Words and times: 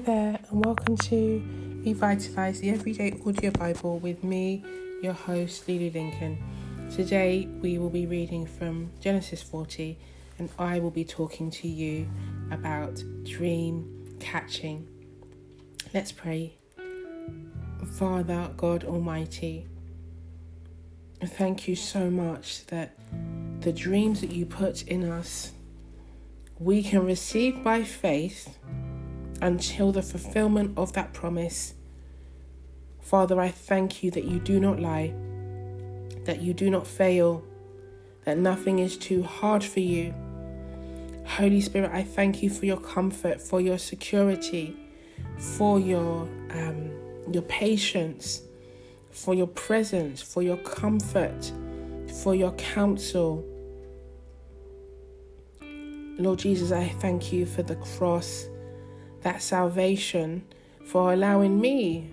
Hi 0.00 0.06
there, 0.06 0.38
and 0.48 0.64
welcome 0.64 0.96
to 0.96 1.82
Revitalize 1.84 2.60
the 2.60 2.70
Everyday 2.70 3.20
Audio 3.26 3.50
Bible 3.50 3.98
with 3.98 4.24
me, 4.24 4.64
your 5.02 5.12
host, 5.12 5.68
Lily 5.68 5.90
Lincoln. 5.90 6.42
Today 6.90 7.46
we 7.60 7.76
will 7.76 7.90
be 7.90 8.06
reading 8.06 8.46
from 8.46 8.90
Genesis 8.98 9.42
40, 9.42 9.98
and 10.38 10.48
I 10.58 10.78
will 10.78 10.90
be 10.90 11.04
talking 11.04 11.50
to 11.50 11.68
you 11.68 12.08
about 12.50 13.02
dream 13.24 14.16
catching. 14.20 14.88
Let's 15.92 16.12
pray. 16.12 16.56
Father, 17.98 18.50
God 18.56 18.84
Almighty, 18.84 19.66
thank 21.22 21.68
you 21.68 21.76
so 21.76 22.08
much 22.10 22.64
that 22.68 22.96
the 23.60 23.70
dreams 23.70 24.22
that 24.22 24.32
you 24.32 24.46
put 24.46 24.84
in 24.84 25.04
us 25.10 25.52
we 26.58 26.82
can 26.82 27.04
receive 27.04 27.62
by 27.62 27.82
faith 27.82 28.58
until 29.40 29.92
the 29.92 30.02
fulfillment 30.02 30.76
of 30.76 30.92
that 30.94 31.12
promise. 31.12 31.74
Father, 33.00 33.40
I 33.40 33.48
thank 33.48 34.02
you 34.02 34.10
that 34.12 34.24
you 34.24 34.38
do 34.38 34.60
not 34.60 34.78
lie, 34.80 35.14
that 36.24 36.40
you 36.42 36.54
do 36.54 36.70
not 36.70 36.86
fail, 36.86 37.42
that 38.24 38.38
nothing 38.38 38.78
is 38.78 38.96
too 38.96 39.22
hard 39.22 39.64
for 39.64 39.80
you. 39.80 40.14
Holy 41.26 41.60
Spirit, 41.60 41.90
I 41.92 42.02
thank 42.02 42.42
you 42.42 42.50
for 42.50 42.66
your 42.66 42.76
comfort, 42.76 43.40
for 43.40 43.60
your 43.60 43.78
security, 43.78 44.76
for 45.38 45.78
your 45.78 46.28
um, 46.50 46.90
your 47.32 47.42
patience, 47.42 48.42
for 49.10 49.34
your 49.34 49.46
presence, 49.46 50.20
for 50.20 50.42
your 50.42 50.56
comfort, 50.58 51.52
for 52.22 52.34
your 52.34 52.52
counsel. 52.52 53.44
Lord 56.18 56.40
Jesus, 56.40 56.72
I 56.72 56.88
thank 56.88 57.32
you 57.32 57.46
for 57.46 57.62
the 57.62 57.76
cross, 57.76 58.46
that 59.22 59.42
salvation, 59.42 60.44
for 60.84 61.12
allowing 61.12 61.60
me 61.60 62.10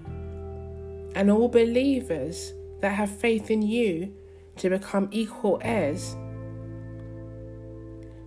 and 1.15 1.31
all 1.31 1.47
believers 1.47 2.53
that 2.81 2.91
have 2.91 3.09
faith 3.09 3.49
in 3.49 3.61
you 3.61 4.13
to 4.57 4.69
become 4.69 5.09
equal 5.11 5.59
heirs, 5.63 6.15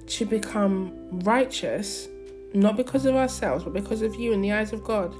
to 0.06 0.24
become 0.24 0.92
righteous, 1.20 2.08
not 2.52 2.76
because 2.76 3.06
of 3.06 3.14
ourselves, 3.14 3.64
but 3.64 3.72
because 3.72 4.02
of 4.02 4.14
you 4.16 4.32
in 4.32 4.40
the 4.40 4.52
eyes 4.52 4.72
of 4.72 4.82
God. 4.82 5.12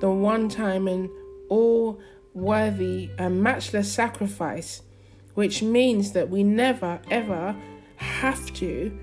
The 0.00 0.10
one 0.10 0.48
time 0.48 0.86
and 0.86 1.10
all 1.48 2.00
worthy 2.34 3.10
and 3.18 3.42
matchless 3.42 3.92
sacrifice, 3.92 4.82
which 5.34 5.62
means 5.62 6.12
that 6.12 6.30
we 6.30 6.44
never 6.44 7.00
ever 7.10 7.56
have 7.96 8.52
to 8.54 8.96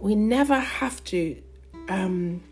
we 0.00 0.14
never 0.14 0.58
have 0.58 1.02
to 1.04 1.40
um, 1.88 2.42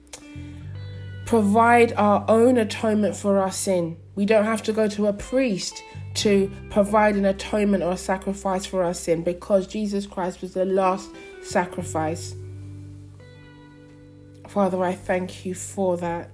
provide 1.27 1.93
our 1.95 2.25
own 2.29 2.59
atonement 2.59 3.17
for 3.17 3.39
our 3.39 3.51
sin. 3.51 3.97
We 4.15 4.27
don't 4.27 4.45
have 4.45 4.63
to 4.65 4.73
go 4.73 4.89
to 4.89 5.07
a 5.07 5.13
priest 5.13 5.83
to 6.15 6.51
provide 6.71 7.17
an 7.17 7.25
atonement 7.25 7.83
or 7.83 7.93
a 7.93 7.97
sacrifice 7.97 8.67
for 8.67 8.85
our 8.85 8.95
sin 8.95 9.23
because 9.23 9.67
Jesus 9.67 10.07
Christ 10.07 10.43
was 10.43 10.55
the 10.55 10.65
last 10.65 11.11
sacrifice. 11.43 12.35
Father, 14.49 14.83
I 14.85 14.93
thank 14.93 15.47
you 15.47 15.55
for 15.55 15.97
that. 15.97 16.31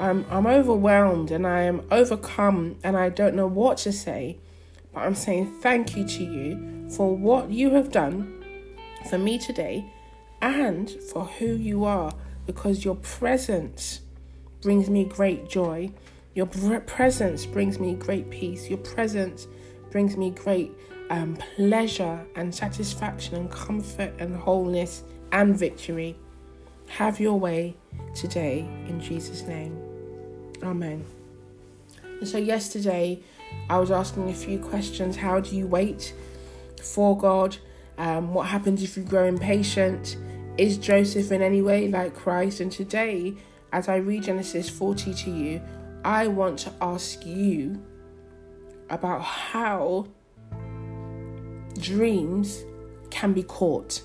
I'm, 0.00 0.24
I'm 0.30 0.46
overwhelmed 0.46 1.30
and 1.30 1.46
I 1.46 1.62
am 1.62 1.86
overcome 1.90 2.76
and 2.82 2.96
I 2.96 3.10
don't 3.10 3.34
know 3.34 3.46
what 3.46 3.76
to 3.78 3.92
say, 3.92 4.38
but 4.92 5.00
I'm 5.00 5.14
saying 5.14 5.60
thank 5.60 5.96
you 5.96 6.04
to 6.04 6.24
you 6.24 6.88
for 6.90 7.14
what 7.14 7.50
you 7.50 7.70
have 7.70 7.92
done 7.92 8.42
for 9.08 9.18
me 9.18 9.38
today 9.38 9.84
and 10.44 10.90
for 10.90 11.24
who 11.24 11.46
you 11.46 11.86
are 11.86 12.12
because 12.44 12.84
your 12.84 12.96
presence 12.96 14.02
brings 14.60 14.90
me 14.90 15.04
great 15.04 15.48
joy. 15.48 15.90
Your 16.34 16.44
presence 16.44 17.46
brings 17.46 17.80
me 17.80 17.94
great 17.94 18.28
peace. 18.28 18.68
Your 18.68 18.78
presence 18.78 19.46
brings 19.90 20.18
me 20.18 20.30
great 20.30 20.70
um, 21.08 21.36
pleasure 21.56 22.26
and 22.36 22.54
satisfaction 22.54 23.36
and 23.36 23.50
comfort 23.50 24.12
and 24.18 24.36
wholeness 24.36 25.02
and 25.32 25.56
victory. 25.56 26.14
Have 26.88 27.18
your 27.20 27.40
way 27.40 27.74
today 28.14 28.68
in 28.86 29.00
Jesus' 29.00 29.44
name. 29.44 29.78
Amen. 30.62 31.06
And 32.02 32.28
so, 32.28 32.36
yesterday, 32.36 33.22
I 33.70 33.78
was 33.78 33.90
asking 33.90 34.28
a 34.28 34.34
few 34.34 34.58
questions. 34.58 35.16
How 35.16 35.40
do 35.40 35.56
you 35.56 35.66
wait 35.66 36.12
for 36.82 37.16
God? 37.16 37.56
Um, 37.96 38.34
what 38.34 38.48
happens 38.48 38.82
if 38.82 38.96
you 38.96 39.04
grow 39.04 39.24
impatient? 39.24 40.18
Is 40.56 40.78
Joseph 40.78 41.32
in 41.32 41.42
any 41.42 41.62
way 41.62 41.88
like 41.88 42.14
Christ? 42.14 42.60
And 42.60 42.70
today, 42.70 43.34
as 43.72 43.88
I 43.88 43.96
read 43.96 44.22
Genesis 44.22 44.68
40 44.68 45.12
to 45.14 45.30
you, 45.30 45.60
I 46.04 46.28
want 46.28 46.60
to 46.60 46.72
ask 46.80 47.26
you 47.26 47.82
about 48.88 49.20
how 49.22 50.06
dreams 51.80 52.64
can 53.10 53.32
be 53.32 53.42
caught. 53.42 54.02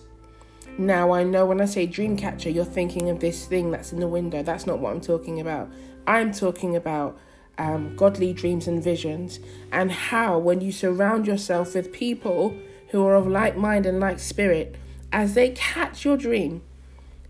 Now, 0.80 1.12
I 1.12 1.24
know 1.24 1.46
when 1.46 1.62
I 1.62 1.66
say 1.66 1.86
dream 1.86 2.18
catcher, 2.18 2.50
you're 2.50 2.66
thinking 2.66 3.10
of 3.10 3.20
this 3.20 3.46
thing 3.46 3.70
that's 3.70 3.92
in 3.92 4.00
the 4.00 4.08
window. 4.08 4.42
That's 4.42 4.66
not 4.66 4.80
what 4.80 4.92
I'm 4.92 5.02
talking 5.02 5.42
about. 5.42 5.70
I'm 6.08 6.32
talking 6.32 6.76
about 6.76 7.20
um, 7.60 7.96
godly 7.96 8.34
dreams 8.34 8.68
and 8.68 8.82
visions, 8.82 9.40
and 9.72 9.92
how, 9.92 10.40
when 10.40 10.62
you 10.62 10.72
surround 10.72 11.28
yourself 11.28 11.76
with 11.76 11.92
people 11.92 12.58
who 12.88 13.06
are 13.06 13.16
of 13.16 13.28
like 13.28 13.58
mind 13.58 13.86
and 13.86 14.00
like 14.00 14.18
spirit, 14.18 14.78
as 15.12 15.34
they 15.34 15.50
catch 15.50 16.06
your 16.06 16.18
dream, 16.18 16.62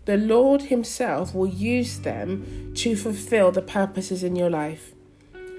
the 0.04 0.16
Lord 0.16 0.62
Himself 0.62 1.34
will 1.34 1.46
use 1.46 2.00
them 2.00 2.72
to 2.76 2.96
fulfill 2.96 3.52
the 3.52 3.62
purposes 3.62 4.22
in 4.22 4.36
your 4.36 4.50
life. 4.50 4.92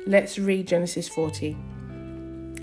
Let's 0.06 0.40
read 0.40 0.68
Genesis 0.68 1.08
40. 1.08 1.56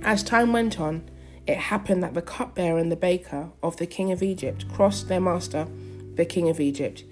As 0.03 0.23
time 0.23 0.53
went 0.53 0.81
on, 0.81 1.09
it 1.47 1.57
happened 1.57 2.03
that 2.03 2.15
the 2.15 2.23
cupbearer 2.23 2.79
and 2.79 2.93
the 2.93 2.97
baker 2.97 3.51
of 3.63 3.77
the 3.79 3.87
king 3.87 4.13
of 4.13 4.23
Egypt 4.23 4.67
crossed 4.73 5.09
their 5.09 5.21
master, 5.21 5.67
the 6.15 6.25
king 6.25 6.49
of 6.49 6.61
Egypt. 6.61 7.05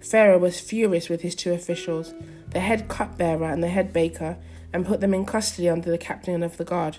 Pharaoh 0.00 0.38
was 0.38 0.60
furious 0.60 1.08
with 1.08 1.20
his 1.20 1.34
two 1.34 1.52
officials, 1.52 2.14
the 2.50 2.60
head 2.60 2.88
cupbearer 2.88 3.44
and 3.44 3.62
the 3.62 3.68
head 3.68 3.92
baker, 3.92 4.38
and 4.72 4.86
put 4.86 5.00
them 5.00 5.14
in 5.14 5.24
custody 5.24 5.68
under 5.68 5.90
the 5.90 5.98
captain 5.98 6.42
of 6.42 6.56
the 6.56 6.64
guard. 6.64 6.98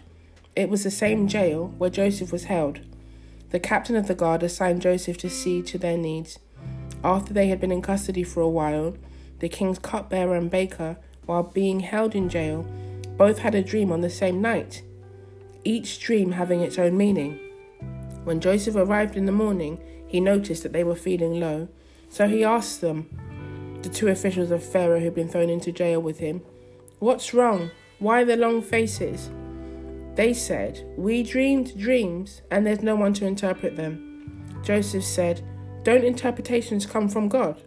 It 0.55 0.69
was 0.69 0.83
the 0.83 0.91
same 0.91 1.27
jail 1.27 1.73
where 1.77 1.89
Joseph 1.89 2.31
was 2.31 2.45
held. 2.45 2.81
The 3.53 3.59
captain 3.59 3.95
of 3.95 4.07
the 4.07 4.15
guard 4.15 4.41
assigned 4.41 4.81
Joseph 4.81 5.19
to 5.19 5.29
see 5.29 5.61
to 5.61 5.77
their 5.77 5.95
needs. 5.95 6.39
After 7.03 7.35
they 7.35 7.49
had 7.49 7.61
been 7.61 7.71
in 7.71 7.83
custody 7.83 8.23
for 8.23 8.41
a 8.41 8.49
while, 8.49 8.97
the 9.37 9.47
king's 9.47 9.77
cupbearer 9.77 10.35
and 10.35 10.49
baker, 10.49 10.97
while 11.27 11.43
being 11.43 11.81
held 11.81 12.15
in 12.15 12.29
jail, 12.29 12.65
both 13.15 13.37
had 13.37 13.53
a 13.53 13.61
dream 13.61 13.91
on 13.91 14.01
the 14.01 14.09
same 14.09 14.41
night, 14.41 14.81
each 15.63 15.99
dream 15.99 16.31
having 16.31 16.61
its 16.61 16.79
own 16.79 16.97
meaning. 16.97 17.39
When 18.23 18.39
Joseph 18.39 18.75
arrived 18.75 19.15
in 19.15 19.27
the 19.27 19.31
morning, 19.31 19.79
he 20.07 20.19
noticed 20.19 20.63
that 20.63 20.73
they 20.73 20.83
were 20.83 20.95
feeling 20.95 21.39
low, 21.39 21.67
so 22.09 22.27
he 22.27 22.43
asked 22.43 22.81
them, 22.81 23.07
the 23.83 23.89
two 23.89 24.07
officials 24.07 24.49
of 24.49 24.63
Pharaoh 24.63 24.99
who'd 24.99 25.13
been 25.13 25.29
thrown 25.29 25.51
into 25.51 25.71
jail 25.71 26.01
with 26.01 26.17
him, 26.17 26.41
What's 26.97 27.35
wrong? 27.35 27.69
Why 27.99 28.23
the 28.23 28.35
long 28.35 28.63
faces? 28.63 29.29
They 30.15 30.33
said, 30.33 30.85
We 30.97 31.23
dreamed 31.23 31.77
dreams, 31.77 32.41
and 32.51 32.65
there's 32.65 32.83
no 32.83 32.95
one 32.95 33.13
to 33.15 33.25
interpret 33.25 33.75
them. 33.75 34.61
Joseph 34.63 35.03
said, 35.03 35.41
Don't 35.83 36.03
interpretations 36.03 36.85
come 36.85 37.09
from 37.09 37.27
God? 37.27 37.61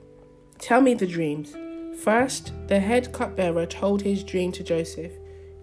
Tell 0.58 0.80
me 0.80 0.94
the 0.94 1.06
dreams. 1.06 1.54
First, 2.02 2.52
the 2.68 2.78
head 2.78 3.12
cupbearer 3.12 3.66
told 3.66 4.02
his 4.02 4.22
dream 4.22 4.52
to 4.52 4.62
Joseph. 4.62 5.12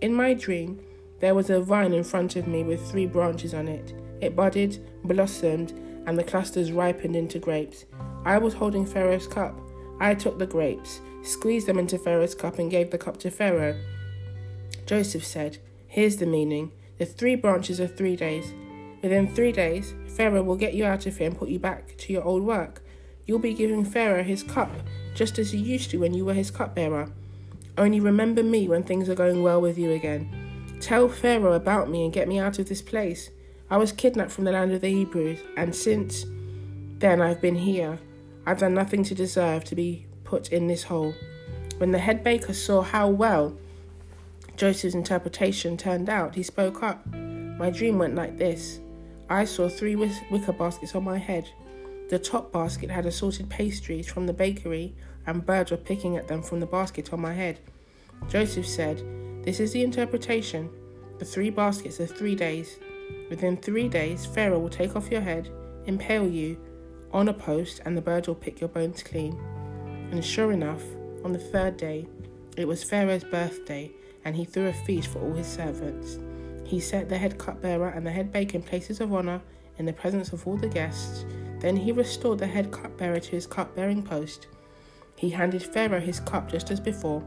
In 0.01 0.13
my 0.13 0.33
dream, 0.33 0.81
there 1.19 1.35
was 1.35 1.49
a 1.49 1.61
vine 1.61 1.93
in 1.93 2.03
front 2.03 2.35
of 2.35 2.47
me 2.47 2.63
with 2.63 2.85
three 2.91 3.05
branches 3.05 3.53
on 3.53 3.67
it. 3.67 3.93
It 4.19 4.35
budded, 4.35 4.85
blossomed, 5.05 5.71
and 6.05 6.17
the 6.17 6.23
clusters 6.23 6.71
ripened 6.71 7.15
into 7.15 7.39
grapes. 7.39 7.85
I 8.25 8.37
was 8.37 8.53
holding 8.53 8.85
Pharaoh's 8.85 9.27
cup. 9.27 9.57
I 9.99 10.15
took 10.15 10.37
the 10.37 10.45
grapes, 10.45 10.99
squeezed 11.21 11.67
them 11.67 11.79
into 11.79 11.97
Pharaoh's 11.97 12.35
cup, 12.35 12.59
and 12.59 12.69
gave 12.69 12.91
the 12.91 12.97
cup 12.97 13.17
to 13.19 13.31
Pharaoh. 13.31 13.79
Joseph 14.85 15.25
said, 15.25 15.59
Here's 15.93 16.17
the 16.17 16.25
meaning 16.25 16.71
the 16.97 17.05
three 17.05 17.35
branches 17.35 17.79
are 17.79 17.85
three 17.85 18.15
days. 18.15 18.51
Within 19.03 19.27
three 19.27 19.51
days, 19.51 19.93
Pharaoh 20.07 20.41
will 20.41 20.55
get 20.55 20.73
you 20.73 20.85
out 20.85 21.05
of 21.05 21.15
here 21.15 21.27
and 21.27 21.37
put 21.37 21.49
you 21.49 21.59
back 21.59 21.95
to 21.99 22.11
your 22.11 22.23
old 22.23 22.41
work. 22.41 22.81
You'll 23.27 23.37
be 23.37 23.53
giving 23.53 23.85
Pharaoh 23.85 24.23
his 24.23 24.41
cup, 24.41 24.71
just 25.13 25.37
as 25.37 25.53
you 25.53 25.59
used 25.61 25.91
to 25.91 25.99
when 25.99 26.15
you 26.15 26.25
were 26.25 26.33
his 26.33 26.49
cupbearer. 26.49 27.11
Only 27.77 27.99
remember 27.99 28.41
me 28.41 28.67
when 28.67 28.81
things 28.81 29.07
are 29.07 29.13
going 29.13 29.43
well 29.43 29.61
with 29.61 29.77
you 29.77 29.91
again. 29.91 30.79
Tell 30.81 31.07
Pharaoh 31.07 31.53
about 31.53 31.91
me 31.91 32.05
and 32.05 32.11
get 32.11 32.27
me 32.27 32.39
out 32.39 32.57
of 32.57 32.67
this 32.67 32.81
place. 32.81 33.29
I 33.69 33.77
was 33.77 33.91
kidnapped 33.91 34.31
from 34.31 34.45
the 34.45 34.51
land 34.51 34.71
of 34.71 34.81
the 34.81 34.89
Hebrews, 34.89 35.41
and 35.57 35.75
since 35.75 36.25
then 36.97 37.21
I've 37.21 37.39
been 37.39 37.53
here. 37.53 37.99
I've 38.47 38.57
done 38.57 38.73
nothing 38.73 39.03
to 39.03 39.13
deserve 39.13 39.63
to 39.65 39.75
be 39.75 40.07
put 40.23 40.51
in 40.51 40.65
this 40.65 40.81
hole. 40.81 41.13
When 41.77 41.91
the 41.91 41.99
head 41.99 42.23
baker 42.23 42.53
saw 42.53 42.81
how 42.81 43.09
well 43.09 43.55
Joseph's 44.55 44.95
interpretation 44.95 45.77
turned 45.77 46.09
out, 46.09 46.35
he 46.35 46.43
spoke 46.43 46.83
up. 46.83 47.05
My 47.13 47.69
dream 47.69 47.97
went 47.97 48.15
like 48.15 48.37
this 48.37 48.79
I 49.29 49.45
saw 49.45 49.67
three 49.67 49.95
wicker 49.95 50.53
baskets 50.53 50.95
on 50.95 51.03
my 51.03 51.17
head. 51.17 51.49
The 52.09 52.19
top 52.19 52.51
basket 52.51 52.91
had 52.91 53.05
assorted 53.05 53.49
pastries 53.49 54.07
from 54.07 54.27
the 54.27 54.33
bakery, 54.33 54.93
and 55.25 55.45
birds 55.45 55.71
were 55.71 55.77
picking 55.77 56.17
at 56.17 56.27
them 56.27 56.43
from 56.43 56.59
the 56.59 56.65
basket 56.65 57.13
on 57.13 57.21
my 57.21 57.33
head. 57.33 57.59
Joseph 58.27 58.67
said, 58.67 59.03
This 59.43 59.59
is 59.59 59.71
the 59.71 59.83
interpretation. 59.83 60.69
The 61.19 61.25
three 61.25 61.49
baskets 61.49 61.99
are 61.99 62.05
three 62.05 62.35
days. 62.35 62.79
Within 63.29 63.57
three 63.57 63.87
days, 63.87 64.25
Pharaoh 64.25 64.59
will 64.59 64.69
take 64.69 64.95
off 64.95 65.11
your 65.11 65.21
head, 65.21 65.49
impale 65.85 66.27
you 66.27 66.57
on 67.11 67.29
a 67.29 67.33
post, 67.33 67.81
and 67.85 67.97
the 67.97 68.01
birds 68.01 68.27
will 68.27 68.35
pick 68.35 68.59
your 68.59 68.69
bones 68.69 69.01
clean. 69.01 69.39
And 70.11 70.23
sure 70.23 70.51
enough, 70.51 70.83
on 71.23 71.31
the 71.31 71.39
third 71.39 71.77
day, 71.77 72.07
it 72.57 72.67
was 72.67 72.83
Pharaoh's 72.83 73.23
birthday, 73.23 73.91
and 74.25 74.35
he 74.35 74.45
threw 74.45 74.67
a 74.67 74.73
feast 74.73 75.09
for 75.09 75.19
all 75.19 75.33
his 75.33 75.47
servants. 75.47 76.19
He 76.65 76.79
set 76.79 77.09
the 77.09 77.17
head 77.17 77.37
cupbearer 77.37 77.89
and 77.89 78.05
the 78.05 78.11
head 78.11 78.31
baker 78.31 78.57
in 78.57 78.63
places 78.63 79.01
of 79.01 79.13
honor 79.13 79.41
in 79.77 79.85
the 79.85 79.93
presence 79.93 80.33
of 80.33 80.47
all 80.47 80.57
the 80.57 80.67
guests. 80.67 81.25
Then 81.59 81.75
he 81.75 81.91
restored 81.91 82.39
the 82.39 82.47
head 82.47 82.71
cupbearer 82.71 83.19
to 83.19 83.31
his 83.31 83.47
cupbearing 83.47 84.03
post. 84.03 84.47
He 85.15 85.29
handed 85.29 85.63
Pharaoh 85.63 85.99
his 85.99 86.19
cup 86.19 86.51
just 86.51 86.71
as 86.71 86.79
before, 86.79 87.23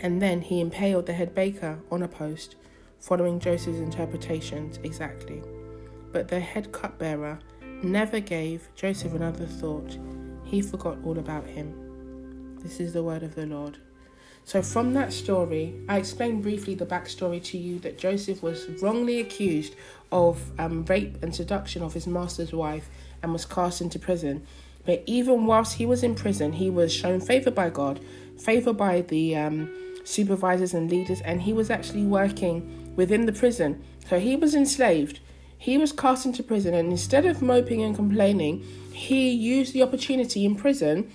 and 0.00 0.20
then 0.20 0.40
he 0.40 0.60
impaled 0.60 1.06
the 1.06 1.12
head 1.12 1.34
baker 1.34 1.78
on 1.90 2.02
a 2.02 2.08
post, 2.08 2.56
following 3.00 3.40
Joseph's 3.40 3.78
interpretations 3.78 4.78
exactly. 4.82 5.42
But 6.12 6.28
the 6.28 6.40
head 6.40 6.72
cupbearer 6.72 7.38
never 7.82 8.20
gave 8.20 8.68
Joseph 8.74 9.14
another 9.14 9.46
thought. 9.46 9.98
He 10.44 10.62
forgot 10.62 10.98
all 11.04 11.18
about 11.18 11.46
him. 11.46 12.58
This 12.62 12.80
is 12.80 12.92
the 12.92 13.02
word 13.02 13.22
of 13.22 13.34
the 13.34 13.46
Lord. 13.46 13.78
So, 14.46 14.60
from 14.60 14.92
that 14.92 15.12
story, 15.12 15.74
I 15.88 15.96
explained 15.96 16.42
briefly 16.42 16.74
the 16.74 16.84
backstory 16.84 17.42
to 17.44 17.58
you 17.58 17.78
that 17.80 17.96
Joseph 17.96 18.42
was 18.42 18.66
wrongly 18.82 19.18
accused 19.20 19.74
of 20.12 20.52
um, 20.58 20.84
rape 20.84 21.22
and 21.22 21.34
seduction 21.34 21.82
of 21.82 21.94
his 21.94 22.06
master's 22.06 22.52
wife 22.52 22.88
and 23.22 23.32
was 23.32 23.46
cast 23.46 23.80
into 23.80 23.98
prison. 23.98 24.46
But 24.84 25.02
even 25.06 25.46
whilst 25.46 25.76
he 25.76 25.86
was 25.86 26.02
in 26.02 26.14
prison, 26.14 26.52
he 26.52 26.68
was 26.68 26.92
shown 26.92 27.20
favor 27.20 27.50
by 27.50 27.70
God, 27.70 28.00
favor 28.38 28.74
by 28.74 29.00
the 29.00 29.34
um, 29.34 29.74
supervisors 30.04 30.74
and 30.74 30.90
leaders, 30.90 31.22
and 31.22 31.40
he 31.40 31.54
was 31.54 31.70
actually 31.70 32.04
working 32.04 32.92
within 32.96 33.24
the 33.24 33.32
prison. 33.32 33.82
So 34.10 34.18
he 34.18 34.36
was 34.36 34.54
enslaved. 34.54 35.20
He 35.56 35.78
was 35.78 35.90
cast 35.90 36.26
into 36.26 36.42
prison, 36.42 36.74
and 36.74 36.90
instead 36.90 37.24
of 37.24 37.40
moping 37.40 37.80
and 37.80 37.96
complaining, 37.96 38.62
he 38.92 39.30
used 39.30 39.72
the 39.72 39.82
opportunity 39.82 40.44
in 40.44 40.54
prison 40.54 41.10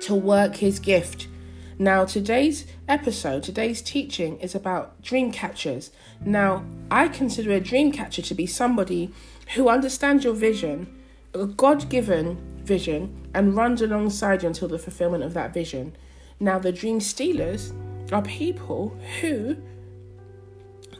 to 0.00 0.16
work 0.16 0.56
his 0.56 0.80
gift 0.80 1.28
now, 1.80 2.04
today's 2.04 2.66
episode, 2.88 3.44
today's 3.44 3.80
teaching 3.80 4.40
is 4.40 4.56
about 4.56 5.00
dream 5.00 5.30
catchers. 5.30 5.92
Now, 6.24 6.64
I 6.90 7.06
consider 7.06 7.52
a 7.52 7.60
dream 7.60 7.92
catcher 7.92 8.22
to 8.22 8.34
be 8.34 8.46
somebody 8.46 9.12
who 9.54 9.68
understands 9.68 10.24
your 10.24 10.34
vision, 10.34 10.92
a 11.34 11.46
God 11.46 11.88
given 11.88 12.36
vision, 12.64 13.30
and 13.32 13.54
runs 13.54 13.80
alongside 13.80 14.42
you 14.42 14.48
until 14.48 14.66
the 14.66 14.78
fulfillment 14.78 15.22
of 15.22 15.34
that 15.34 15.54
vision. 15.54 15.94
Now, 16.40 16.58
the 16.58 16.72
dream 16.72 17.00
stealers 17.00 17.72
are 18.10 18.22
people 18.22 18.98
who 19.20 19.56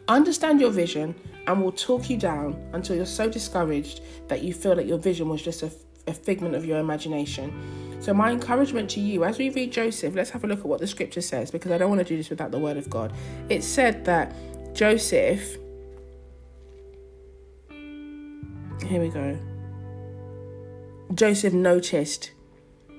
understand 0.07 0.61
your 0.61 0.71
vision 0.71 1.17
and 1.49 1.61
will 1.61 1.73
talk 1.73 2.09
you 2.09 2.17
down 2.17 2.55
until 2.73 2.95
you're 2.95 3.05
so 3.05 3.29
discouraged 3.29 4.01
that 4.29 4.43
you 4.43 4.55
feel 4.55 4.77
that 4.77 4.87
your 4.87 4.99
vision 4.99 5.29
was 5.29 5.43
just 5.43 5.65
a, 5.65 5.73
a 6.09 6.15
figment 6.15 6.55
of 6.55 6.65
your 6.65 6.79
imagination. 6.79 7.53
So, 8.01 8.15
my 8.15 8.31
encouragement 8.31 8.91
to 8.91 9.01
you 9.01 9.25
as 9.25 9.39
we 9.39 9.51
read 9.51 9.73
Joseph, 9.73 10.15
let's 10.15 10.31
have 10.31 10.45
a 10.45 10.47
look 10.47 10.61
at 10.61 10.67
what 10.67 10.81
the 10.81 10.87
scripture 10.87 11.21
says 11.21 11.51
because 11.51 11.73
I 11.73 11.79
don't 11.79 11.89
want 11.89 12.01
to 12.01 12.05
do 12.05 12.17
this 12.17 12.31
without 12.31 12.51
the 12.51 12.59
word 12.59 12.77
of 12.77 12.89
God. 12.89 13.13
It 13.49 13.63
said 13.63 14.05
that 14.05 14.35
Joseph, 14.75 15.57
here 17.71 19.01
we 19.01 19.09
go. 19.09 19.39
Joseph 21.15 21.53
noticed 21.53 22.33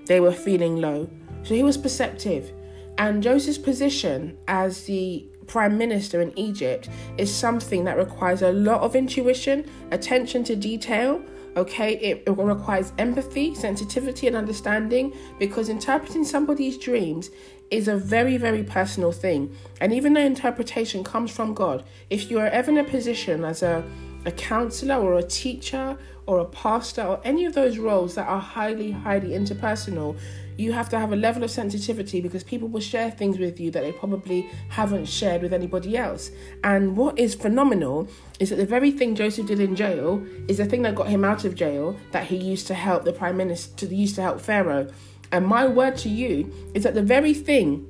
they 0.08 0.20
were 0.20 0.32
feeling 0.32 0.78
low. 0.78 1.10
So 1.44 1.54
he 1.54 1.64
was 1.64 1.78
perceptive. 1.78 2.52
And 2.98 3.24
Joseph's 3.24 3.58
position 3.58 4.38
as 4.48 4.84
the 4.86 5.26
prime 5.48 5.78
minister 5.78 6.22
in 6.22 6.38
Egypt 6.38 6.90
is 7.18 7.34
something 7.34 7.84
that 7.86 7.98
requires 7.98 8.42
a 8.42 8.52
lot 8.52 8.82
of 8.82 8.96
intuition, 8.96 9.66
attention 9.92 10.44
to 10.46 10.56
detail, 10.56 11.22
okay? 11.56 11.94
It, 11.98 12.24
it 12.25 12.31
requires 12.31 12.94
empathy 12.98 13.56
sensitivity 13.56 14.28
and 14.28 14.36
understanding 14.36 15.13
because 15.40 15.69
interpreting 15.69 16.24
somebody's 16.24 16.78
dreams 16.78 17.30
is 17.72 17.88
a 17.88 17.96
very 17.96 18.38
very 18.38 18.63
personal 18.63 19.12
thing. 19.12 19.56
And 19.80 19.94
even 19.94 20.13
though 20.13 20.22
interpretation 20.22 21.04
comes 21.04 21.31
from 21.31 21.54
god 21.54 21.84
if 22.10 22.31
you 22.31 22.40
are 22.40 22.48
ever 22.48 22.72
in 22.72 22.78
a 22.78 22.84
position 22.84 23.44
as 23.46 23.62
a 23.63 23.84
a 24.25 24.31
counselor 24.31 24.96
or 24.96 25.18
a 25.18 25.24
teacher 25.24 25.98
or 26.25 26.40
a 26.40 26.46
pastor 26.46 27.04
or 27.04 27.22
any 27.24 27.46
of 27.46 27.54
those 27.54 27.78
roles 27.78 28.16
that 28.16 28.28
are 28.28 28.40
highly 28.40 28.92
highly 28.92 29.30
interpersonal 29.30 30.18
you 30.60 30.74
have 30.74 30.90
to 30.90 31.00
have 31.00 31.14
a 31.14 31.16
level 31.16 31.44
of 31.44 31.50
sensitivity 31.50 32.20
because 32.20 32.44
people 32.44 32.68
will 32.68 32.82
share 32.82 33.10
things 33.10 33.38
with 33.38 33.60
you 33.62 33.72
that 33.72 33.82
they 33.82 33.94
probably 33.94 34.42
haven't 34.68 35.06
shared 35.06 35.42
with 35.42 35.54
anybody 35.54 35.96
else. 35.96 36.32
And 36.66 36.98
what 36.98 37.18
is 37.18 37.34
phenomenal 37.34 38.10
is 38.42 38.50
that 38.50 38.58
the 38.58 38.66
very 38.66 38.92
thing 38.92 39.16
Joseph 39.16 39.48
did 39.48 39.62
in 39.62 39.74
jail 39.76 40.22
is 40.50 40.58
the 40.58 40.66
thing 40.66 40.82
that 40.82 40.96
got 40.96 41.08
him 41.08 41.24
out 41.24 41.46
of 41.46 41.56
jail 41.56 41.98
that 42.12 42.26
he 42.26 42.36
used 42.36 42.68
to 42.68 42.74
help 42.74 43.06
the 43.06 43.14
prime 43.14 43.38
minister, 43.38 43.88
to 43.88 43.96
used 43.96 44.16
to 44.16 44.22
help 44.22 44.42
Pharaoh. 44.42 44.92
And 45.32 45.48
my 45.48 45.66
word 45.66 45.96
to 46.00 46.10
you 46.10 46.52
is 46.74 46.84
that 46.84 46.94
the 46.94 47.04
very 47.04 47.34
thing 47.34 47.88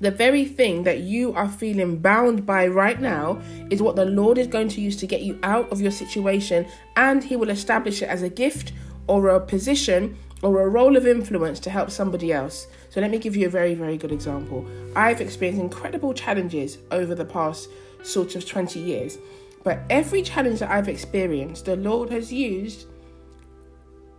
the 0.00 0.10
very 0.10 0.46
thing 0.46 0.84
that 0.84 1.00
you 1.00 1.34
are 1.34 1.48
feeling 1.48 1.98
bound 1.98 2.46
by 2.46 2.66
right 2.66 2.98
now 2.98 3.40
is 3.70 3.82
what 3.82 3.94
the 3.94 4.06
Lord 4.06 4.38
is 4.38 4.46
going 4.46 4.68
to 4.68 4.80
use 4.80 4.96
to 4.96 5.06
get 5.06 5.20
you 5.20 5.38
out 5.42 5.70
of 5.70 5.82
your 5.82 5.90
situation, 5.90 6.66
and 6.96 7.22
He 7.22 7.36
will 7.36 7.50
establish 7.50 8.00
it 8.00 8.08
as 8.08 8.22
a 8.22 8.30
gift 8.30 8.72
or 9.06 9.28
a 9.28 9.38
position 9.38 10.16
or 10.42 10.60
a 10.60 10.68
role 10.68 10.96
of 10.96 11.06
influence 11.06 11.60
to 11.60 11.70
help 11.70 11.90
somebody 11.90 12.32
else. 12.32 12.66
So, 12.90 13.00
let 13.00 13.10
me 13.10 13.18
give 13.18 13.36
you 13.36 13.46
a 13.46 13.50
very, 13.50 13.74
very 13.74 13.96
good 13.96 14.12
example. 14.12 14.66
I've 14.94 15.20
experienced 15.20 15.62
incredible 15.62 16.12
challenges 16.12 16.78
over 16.90 17.14
the 17.14 17.24
past 17.24 17.68
sort 18.02 18.34
of 18.34 18.46
20 18.46 18.80
years, 18.80 19.18
but 19.62 19.80
every 19.88 20.22
challenge 20.22 20.58
that 20.58 20.70
I've 20.70 20.88
experienced, 20.88 21.64
the 21.64 21.76
Lord 21.76 22.10
has 22.10 22.32
used 22.32 22.86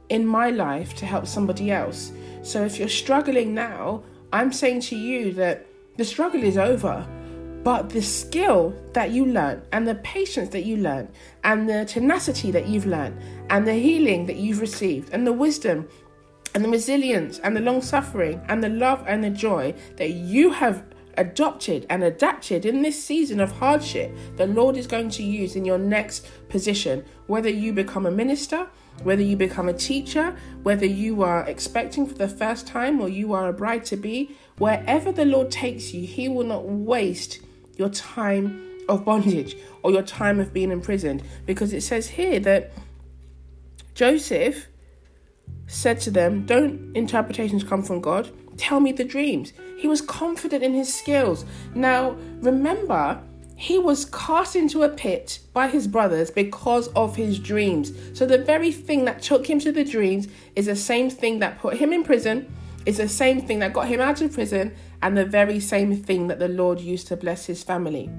in 0.09 0.25
my 0.25 0.49
life 0.49 0.95
to 0.95 1.05
help 1.05 1.27
somebody 1.27 1.71
else. 1.71 2.11
So, 2.41 2.63
if 2.63 2.79
you're 2.79 2.89
struggling 2.89 3.53
now, 3.53 4.03
I'm 4.31 4.51
saying 4.51 4.81
to 4.81 4.95
you 4.95 5.33
that 5.33 5.65
the 5.97 6.05
struggle 6.05 6.43
is 6.43 6.57
over. 6.57 7.05
But 7.63 7.91
the 7.91 8.01
skill 8.01 8.75
that 8.91 9.11
you 9.11 9.25
learn, 9.25 9.61
and 9.71 9.87
the 9.87 9.95
patience 9.95 10.49
that 10.49 10.65
you 10.65 10.75
learn, 10.77 11.07
and 11.45 11.69
the 11.69 11.85
tenacity 11.85 12.51
that 12.51 12.67
you've 12.67 12.85
learned, 12.85 13.17
and 13.49 13.65
the 13.65 13.73
healing 13.73 14.25
that 14.25 14.35
you've 14.35 14.59
received, 14.59 15.13
and 15.13 15.25
the 15.25 15.31
wisdom 15.31 15.87
and 16.53 16.63
the 16.63 16.69
resilience 16.69 17.39
and 17.39 17.55
the 17.55 17.61
long 17.61 17.81
suffering 17.81 18.41
and 18.47 18.63
the 18.63 18.69
love 18.69 19.03
and 19.07 19.23
the 19.23 19.29
joy 19.29 19.73
that 19.97 20.11
you 20.11 20.51
have 20.51 20.83
adopted 21.17 21.85
and 21.89 22.03
adapted 22.03 22.65
in 22.65 22.81
this 22.81 23.03
season 23.03 23.39
of 23.39 23.51
hardship, 23.51 24.15
the 24.35 24.47
Lord 24.47 24.77
is 24.77 24.87
going 24.87 25.09
to 25.11 25.23
use 25.23 25.55
in 25.55 25.65
your 25.65 25.77
next 25.77 26.27
position. 26.49 27.05
Whether 27.27 27.49
you 27.49 27.73
become 27.73 28.05
a 28.05 28.11
minister, 28.11 28.67
whether 29.03 29.21
you 29.21 29.35
become 29.35 29.69
a 29.69 29.73
teacher, 29.73 30.35
whether 30.61 30.85
you 30.85 31.23
are 31.23 31.47
expecting 31.47 32.05
for 32.05 32.15
the 32.15 32.27
first 32.27 32.67
time 32.67 33.01
or 33.01 33.09
you 33.09 33.33
are 33.33 33.47
a 33.47 33.53
bride 33.53 33.85
to 33.85 33.97
be, 33.97 34.35
wherever 34.57 35.11
the 35.11 35.25
Lord 35.25 35.51
takes 35.51 35.93
you, 35.93 36.05
He 36.05 36.29
will 36.29 36.45
not 36.45 36.65
waste 36.65 37.41
your 37.77 37.89
time 37.89 38.69
of 38.87 39.05
bondage 39.05 39.57
or 39.81 39.91
your 39.91 40.03
time 40.03 40.39
of 40.39 40.53
being 40.53 40.71
imprisoned. 40.71 41.23
Because 41.45 41.73
it 41.73 41.81
says 41.81 42.07
here 42.07 42.39
that 42.41 42.71
Joseph 43.95 44.67
said 45.67 45.99
to 46.01 46.11
them, 46.11 46.45
Don't 46.45 46.95
interpretations 46.95 47.63
come 47.63 47.83
from 47.83 48.01
God? 48.01 48.31
Tell 48.57 48.79
me 48.79 48.91
the 48.91 49.03
dreams. 49.03 49.53
He 49.77 49.87
was 49.87 50.01
confident 50.01 50.63
in 50.63 50.73
his 50.73 50.93
skills. 50.93 51.45
Now, 51.73 52.11
remember, 52.41 53.21
he 53.55 53.79
was 53.79 54.05
cast 54.05 54.55
into 54.55 54.83
a 54.83 54.89
pit 54.89 55.39
by 55.53 55.67
his 55.67 55.87
brothers 55.87 56.29
because 56.29 56.87
of 56.89 57.15
his 57.15 57.39
dreams. 57.39 57.93
So, 58.13 58.25
the 58.25 58.37
very 58.37 58.71
thing 58.71 59.05
that 59.05 59.21
took 59.21 59.49
him 59.49 59.59
to 59.59 59.71
the 59.71 59.83
dreams 59.83 60.27
is 60.55 60.65
the 60.65 60.75
same 60.75 61.09
thing 61.09 61.39
that 61.39 61.59
put 61.59 61.77
him 61.77 61.93
in 61.93 62.03
prison, 62.03 62.53
is 62.85 62.97
the 62.97 63.07
same 63.07 63.41
thing 63.41 63.59
that 63.59 63.73
got 63.73 63.87
him 63.87 64.01
out 64.01 64.21
of 64.21 64.33
prison, 64.33 64.73
and 65.01 65.17
the 65.17 65.25
very 65.25 65.59
same 65.59 65.95
thing 65.95 66.27
that 66.27 66.39
the 66.39 66.47
Lord 66.47 66.79
used 66.79 67.07
to 67.07 67.17
bless 67.17 67.45
his 67.45 67.63
family. 67.63 68.09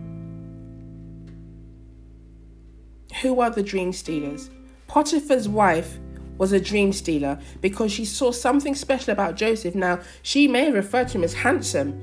Who 3.22 3.40
are 3.40 3.50
the 3.50 3.62
dream 3.62 3.92
stealers? 3.92 4.50
Potiphar's 4.86 5.48
wife 5.48 5.98
was 6.38 6.52
a 6.52 6.60
dream 6.60 6.92
stealer 6.92 7.38
because 7.60 7.92
she 7.92 8.04
saw 8.04 8.30
something 8.30 8.74
special 8.74 9.12
about 9.12 9.36
Joseph. 9.36 9.74
Now, 9.74 10.00
she 10.22 10.48
may 10.48 10.70
refer 10.70 11.04
to 11.04 11.18
him 11.18 11.24
as 11.24 11.34
handsome, 11.34 12.00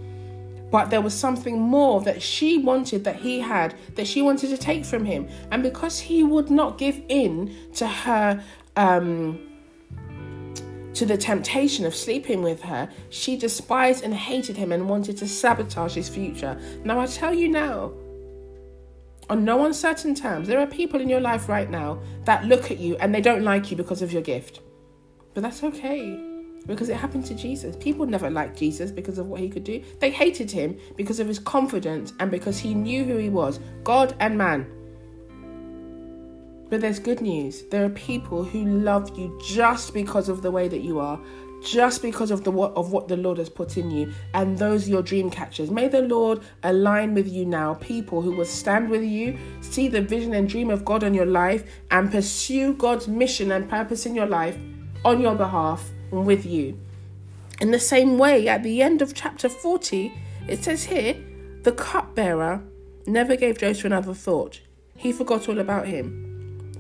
but 0.71 0.89
there 0.89 1.01
was 1.01 1.13
something 1.13 1.59
more 1.59 2.01
that 2.01 2.21
she 2.21 2.57
wanted 2.57 3.03
that 3.03 3.17
he 3.17 3.39
had 3.39 3.75
that 3.95 4.07
she 4.07 4.21
wanted 4.21 4.49
to 4.49 4.57
take 4.57 4.85
from 4.85 5.05
him. 5.05 5.27
And 5.51 5.61
because 5.61 5.99
he 5.99 6.23
would 6.23 6.49
not 6.49 6.77
give 6.77 7.01
in 7.09 7.55
to 7.75 7.87
her, 7.87 8.43
um, 8.77 9.39
to 10.93 11.05
the 11.05 11.17
temptation 11.17 11.85
of 11.85 11.95
sleeping 11.95 12.41
with 12.41 12.61
her, 12.61 12.89
she 13.09 13.37
despised 13.37 14.03
and 14.03 14.13
hated 14.13 14.57
him 14.57 14.71
and 14.71 14.89
wanted 14.89 15.17
to 15.17 15.27
sabotage 15.27 15.93
his 15.93 16.09
future. 16.09 16.59
Now, 16.83 16.99
I 16.99 17.05
tell 17.05 17.33
you 17.33 17.49
now, 17.49 17.91
on 19.31 19.45
no 19.45 19.65
uncertain 19.65 20.13
terms. 20.13 20.49
There 20.49 20.59
are 20.59 20.67
people 20.67 20.99
in 20.99 21.07
your 21.07 21.21
life 21.21 21.47
right 21.47 21.69
now 21.69 21.99
that 22.25 22.43
look 22.45 22.69
at 22.69 22.79
you 22.79 22.97
and 22.97 23.15
they 23.15 23.21
don't 23.21 23.43
like 23.43 23.71
you 23.71 23.77
because 23.77 24.01
of 24.01 24.11
your 24.11 24.21
gift. 24.21 24.59
But 25.33 25.41
that's 25.41 25.63
okay. 25.63 26.27
because 26.67 26.89
it 26.89 26.97
happened 26.97 27.25
to 27.25 27.33
Jesus. 27.33 27.75
People 27.77 28.05
never 28.05 28.29
liked 28.29 28.57
Jesus 28.57 28.91
because 28.91 29.17
of 29.17 29.27
what 29.27 29.39
he 29.39 29.49
could 29.49 29.63
do. 29.63 29.81
They 29.99 30.11
hated 30.11 30.51
him 30.51 30.77
because 30.95 31.19
of 31.19 31.27
his 31.27 31.39
confidence 31.39 32.13
and 32.19 32.29
because 32.29 32.59
he 32.59 32.75
knew 32.75 33.03
who 33.03 33.17
he 33.17 33.29
was 33.29 33.59
God 33.83 34.15
and 34.19 34.37
man. 34.37 34.67
But 36.69 36.81
there's 36.81 36.99
good 36.99 37.21
news. 37.21 37.63
There 37.71 37.83
are 37.85 37.89
people 37.89 38.43
who 38.43 38.65
love 38.65 39.17
you 39.17 39.39
just 39.43 39.93
because 39.93 40.29
of 40.29 40.41
the 40.41 40.51
way 40.51 40.67
that 40.67 40.81
you 40.81 40.99
are, 40.99 41.19
just 41.63 42.01
because 42.01 42.31
of 42.31 42.43
the 42.43 42.51
what 42.51 42.73
of 42.73 42.91
what 42.91 43.07
the 43.07 43.17
Lord 43.17 43.37
has 43.37 43.49
put 43.49 43.77
in 43.77 43.91
you, 43.91 44.11
and 44.33 44.57
those 44.57 44.89
your 44.89 45.01
dream 45.01 45.29
catchers. 45.29 45.69
May 45.69 45.87
the 45.87 46.01
Lord 46.01 46.41
align 46.63 47.13
with 47.13 47.27
you 47.27 47.45
now, 47.45 47.75
people 47.75 48.21
who 48.21 48.31
will 48.31 48.45
stand 48.45 48.89
with 48.89 49.03
you, 49.03 49.37
see 49.61 49.87
the 49.87 50.01
vision 50.01 50.33
and 50.33 50.49
dream 50.49 50.69
of 50.69 50.83
God 50.85 51.03
on 51.03 51.13
your 51.13 51.25
life, 51.25 51.63
and 51.91 52.11
pursue 52.11 52.73
God's 52.73 53.07
mission 53.07 53.51
and 53.51 53.69
purpose 53.69 54.05
in 54.05 54.15
your 54.15 54.27
life 54.27 54.57
on 55.03 55.21
your 55.21 55.35
behalf 55.35 55.89
and 56.11 56.25
with 56.25 56.45
you. 56.45 56.79
In 57.59 57.71
the 57.71 57.79
same 57.79 58.17
way, 58.17 58.47
at 58.47 58.63
the 58.63 58.81
end 58.81 59.01
of 59.01 59.13
chapter 59.13 59.47
40, 59.47 60.11
it 60.47 60.63
says 60.63 60.85
here, 60.85 61.15
the 61.63 61.71
cupbearer 61.71 62.63
never 63.05 63.35
gave 63.35 63.59
Joseph 63.59 63.85
another 63.85 64.13
thought. 64.15 64.61
He 64.95 65.11
forgot 65.11 65.47
all 65.47 65.59
about 65.59 65.87
him. 65.87 66.27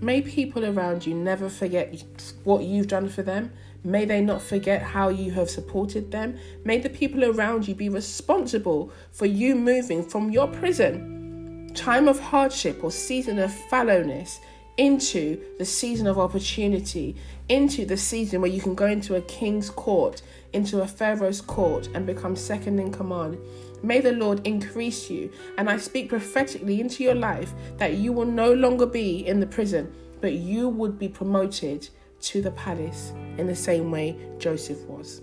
May 0.01 0.21
people 0.21 0.65
around 0.65 1.05
you 1.05 1.13
never 1.13 1.49
forget 1.49 2.03
what 2.43 2.63
you've 2.63 2.87
done 2.87 3.09
for 3.09 3.21
them. 3.21 3.51
May 3.83 4.05
they 4.05 4.21
not 4.21 4.41
forget 4.41 4.81
how 4.81 5.09
you 5.09 5.31
have 5.31 5.49
supported 5.49 6.11
them. 6.11 6.37
May 6.63 6.79
the 6.79 6.89
people 6.89 7.25
around 7.25 7.67
you 7.67 7.73
be 7.73 7.89
responsible 7.89 8.91
for 9.11 9.25
you 9.25 9.55
moving 9.55 10.03
from 10.03 10.29
your 10.29 10.47
prison, 10.47 11.71
time 11.73 12.07
of 12.07 12.19
hardship 12.19 12.83
or 12.83 12.91
season 12.91 13.39
of 13.39 13.51
fallowness, 13.71 14.39
into 14.77 15.39
the 15.57 15.65
season 15.65 16.07
of 16.07 16.17
opportunity, 16.17 17.15
into 17.49 17.85
the 17.85 17.97
season 17.97 18.41
where 18.41 18.49
you 18.49 18.61
can 18.61 18.73
go 18.73 18.85
into 18.85 19.15
a 19.15 19.21
king's 19.21 19.69
court, 19.69 20.21
into 20.53 20.81
a 20.81 20.87
pharaoh's 20.87 21.41
court, 21.41 21.89
and 21.93 22.05
become 22.05 22.35
second 22.35 22.79
in 22.79 22.91
command. 22.91 23.37
May 23.83 23.99
the 23.99 24.13
Lord 24.13 24.45
increase 24.45 25.09
you. 25.09 25.31
And 25.57 25.69
I 25.69 25.77
speak 25.77 26.09
prophetically 26.09 26.79
into 26.79 27.03
your 27.03 27.15
life 27.15 27.53
that 27.77 27.95
you 27.95 28.13
will 28.13 28.25
no 28.25 28.53
longer 28.53 28.85
be 28.85 29.27
in 29.27 29.39
the 29.39 29.47
prison, 29.47 29.91
but 30.21 30.33
you 30.33 30.69
would 30.69 30.99
be 30.99 31.07
promoted 31.07 31.89
to 32.21 32.41
the 32.41 32.51
palace 32.51 33.13
in 33.37 33.47
the 33.47 33.55
same 33.55 33.91
way 33.91 34.17
Joseph 34.37 34.81
was. 34.85 35.21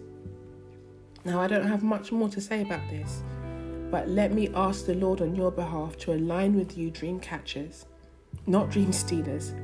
Now, 1.24 1.40
I 1.40 1.46
don't 1.46 1.66
have 1.66 1.82
much 1.82 2.12
more 2.12 2.28
to 2.28 2.40
say 2.40 2.62
about 2.62 2.88
this, 2.90 3.22
but 3.90 4.08
let 4.08 4.32
me 4.32 4.50
ask 4.54 4.86
the 4.86 4.94
Lord 4.94 5.20
on 5.20 5.34
your 5.34 5.50
behalf 5.50 5.96
to 5.98 6.14
align 6.14 6.54
with 6.54 6.76
you, 6.76 6.90
dream 6.90 7.20
catchers, 7.20 7.86
not 8.46 8.70
dream 8.70 8.92
stealers. 8.92 9.54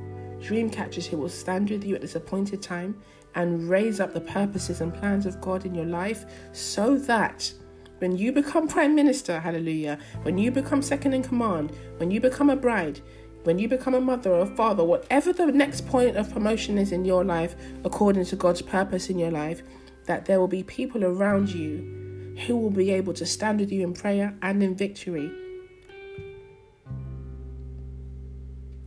Dream 0.41 0.69
catchers 0.69 1.07
who 1.07 1.17
will 1.17 1.29
stand 1.29 1.69
with 1.69 1.83
you 1.83 1.95
at 1.95 2.01
this 2.01 2.15
appointed 2.15 2.61
time 2.61 3.01
and 3.35 3.69
raise 3.69 3.99
up 3.99 4.13
the 4.13 4.21
purposes 4.21 4.81
and 4.81 4.93
plans 4.93 5.25
of 5.25 5.41
God 5.41 5.65
in 5.65 5.73
your 5.73 5.85
life 5.85 6.25
so 6.51 6.97
that 6.97 7.51
when 7.99 8.17
you 8.17 8.31
become 8.31 8.67
prime 8.67 8.93
minister, 8.93 9.39
hallelujah, 9.39 9.97
when 10.23 10.37
you 10.37 10.51
become 10.51 10.81
second 10.81 11.13
in 11.13 11.23
command, 11.23 11.71
when 11.97 12.11
you 12.11 12.19
become 12.19 12.49
a 12.49 12.55
bride, 12.55 12.99
when 13.45 13.59
you 13.59 13.67
become 13.67 13.93
a 13.93 14.01
mother 14.01 14.31
or 14.31 14.41
a 14.41 14.45
father, 14.47 14.83
whatever 14.83 15.31
the 15.31 15.45
next 15.45 15.87
point 15.87 16.17
of 16.17 16.33
promotion 16.33 16.79
is 16.79 16.91
in 16.91 17.05
your 17.05 17.23
life, 17.23 17.55
according 17.83 18.25
to 18.25 18.35
God's 18.35 18.61
purpose 18.61 19.09
in 19.09 19.19
your 19.19 19.29
life, 19.29 19.61
that 20.05 20.25
there 20.25 20.39
will 20.39 20.47
be 20.47 20.63
people 20.63 21.03
around 21.03 21.53
you 21.53 22.35
who 22.47 22.57
will 22.57 22.71
be 22.71 22.91
able 22.91 23.13
to 23.13 23.25
stand 23.25 23.59
with 23.59 23.71
you 23.71 23.83
in 23.83 23.93
prayer 23.93 24.35
and 24.41 24.63
in 24.63 24.75
victory. 24.75 25.31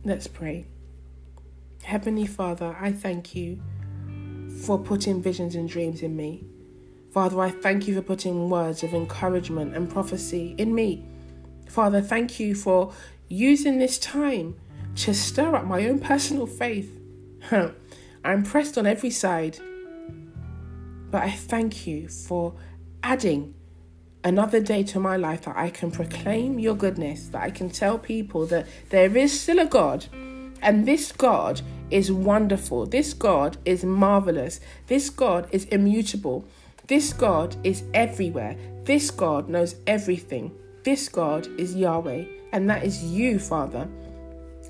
Let's 0.03 0.27
pray. 0.27 0.65
Heavenly 1.83 2.25
Father, 2.25 2.75
I 2.79 2.91
thank 2.91 3.33
you 3.35 3.61
for 4.65 4.77
putting 4.77 5.21
visions 5.21 5.55
and 5.55 5.69
dreams 5.69 6.01
in 6.01 6.15
me. 6.17 6.43
Father, 7.13 7.39
I 7.39 7.49
thank 7.49 7.87
you 7.87 7.95
for 7.95 8.01
putting 8.01 8.49
words 8.49 8.83
of 8.83 8.93
encouragement 8.93 9.75
and 9.75 9.89
prophecy 9.89 10.53
in 10.57 10.75
me. 10.75 11.05
Father, 11.67 12.01
thank 12.01 12.39
you 12.39 12.55
for 12.55 12.93
using 13.29 13.77
this 13.77 13.97
time 13.99 14.55
to 14.95 15.13
stir 15.13 15.55
up 15.55 15.65
my 15.65 15.87
own 15.87 15.99
personal 15.99 16.47
faith. 16.47 16.99
I'm 18.23 18.43
pressed 18.43 18.77
on 18.77 18.85
every 18.85 19.11
side, 19.11 19.57
but 21.09 21.23
I 21.23 21.31
thank 21.31 21.87
you 21.87 22.09
for 22.09 22.55
adding 23.01 23.53
another 24.23 24.59
day 24.59 24.83
to 24.83 24.99
my 24.99 25.15
life 25.15 25.43
that 25.43 25.55
I 25.55 25.69
can 25.69 25.91
proclaim 25.91 26.59
your 26.59 26.75
goodness, 26.75 27.29
that 27.29 27.41
I 27.41 27.51
can 27.51 27.69
tell 27.69 27.97
people 27.97 28.45
that 28.47 28.67
there 28.89 29.15
is 29.15 29.39
still 29.39 29.59
a 29.59 29.65
God, 29.65 30.05
and 30.61 30.85
this 30.85 31.13
God 31.13 31.61
is 31.89 32.11
wonderful. 32.11 32.85
This 32.85 33.13
God 33.13 33.57
is 33.63 33.85
marvelous. 33.85 34.59
This 34.87 35.09
God 35.09 35.47
is 35.51 35.63
immutable. 35.65 36.45
This 36.87 37.13
God 37.13 37.55
is 37.63 37.83
everywhere. 37.93 38.57
This 38.83 39.09
God 39.09 39.47
knows 39.47 39.75
everything. 39.87 40.51
This 40.89 41.07
God 41.07 41.47
is 41.59 41.75
Yahweh, 41.75 42.25
and 42.51 42.67
that 42.67 42.83
is 42.83 43.03
you, 43.03 43.37
Father. 43.37 43.87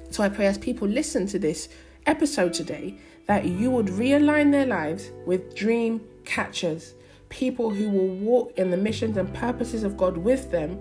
So 0.10 0.22
I 0.22 0.28
pray 0.28 0.48
as 0.48 0.58
people 0.58 0.86
listen 0.86 1.26
to 1.28 1.40
this 1.40 1.70
episode 2.08 2.52
today 2.52 2.96
that 3.28 3.46
you 3.46 3.72
would 3.72 3.86
realign 3.86 4.52
their 4.52 4.66
lives 4.66 5.12
with 5.26 5.56
dream 5.56 6.02
catchers, 6.26 6.94
people 7.30 7.70
who 7.70 7.90
will 7.90 8.16
walk 8.16 8.52
in 8.58 8.70
the 8.70 8.76
missions 8.76 9.16
and 9.16 9.34
purposes 9.34 9.84
of 9.84 9.96
God 9.96 10.18
with 10.18 10.52
them 10.52 10.78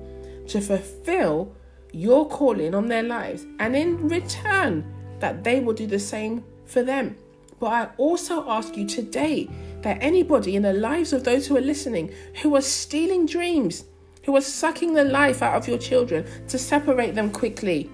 to 0.49 0.61
fulfill 0.61 1.54
your 1.92 2.28
calling 2.28 2.75
on 2.75 2.88
their 2.88 3.04
lives, 3.04 3.47
and 3.61 3.76
in 3.76 4.09
return, 4.09 4.92
that 5.21 5.45
they 5.45 5.61
will 5.61 5.73
do 5.73 5.87
the 5.87 6.00
same 6.00 6.42
for 6.64 6.83
them. 6.83 7.16
But 7.61 7.66
I 7.68 7.88
also 7.97 8.45
ask 8.50 8.76
you 8.76 8.88
today 8.88 9.49
that 9.83 9.99
anybody 10.00 10.57
in 10.57 10.62
the 10.62 10.73
lives 10.73 11.12
of 11.12 11.23
those 11.23 11.47
who 11.47 11.57
are 11.57 11.61
listening 11.61 12.12
who 12.42 12.57
are 12.57 12.61
stealing 12.61 13.25
dreams, 13.25 13.85
who 14.25 14.37
are 14.37 14.41
sucking 14.41 14.95
the 14.95 15.05
life 15.05 15.43
out 15.43 15.55
of 15.55 15.69
your 15.69 15.79
children, 15.79 16.27
to 16.49 16.59
separate 16.59 17.15
them 17.15 17.31
quickly. 17.31 17.91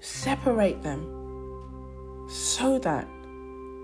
Separate 0.00 0.82
them 0.82 1.10
so 2.28 2.78
that 2.78 3.06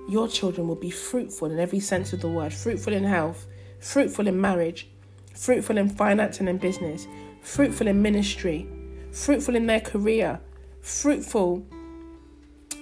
your 0.09 0.27
children 0.27 0.67
will 0.67 0.75
be 0.75 0.91
fruitful 0.91 1.51
in 1.51 1.59
every 1.59 1.81
sense 1.81 2.13
of 2.13 2.21
the 2.21 2.29
word 2.29 2.53
fruitful 2.53 2.93
in 2.93 3.05
health, 3.05 3.47
fruitful 3.79 4.27
in 4.27 4.41
marriage, 4.41 4.89
fruitful 5.35 5.79
in 5.79 5.89
finance 5.89 6.41
and 6.41 6.49
in 6.49 6.59
business, 6.59 7.07
fruitful 7.43 7.87
in 7.87 8.03
ministry, 8.03 8.69
fruitful 9.13 9.55
in 9.55 9.67
their 9.67 9.81
career, 9.81 10.41
fruitful, 10.81 11.65